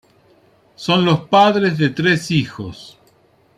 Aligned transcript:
Son 0.77 1.05
los 1.05 1.19
padres 1.29 1.77
de 1.77 1.91
tres 1.91 2.31
hijos. 2.31 2.97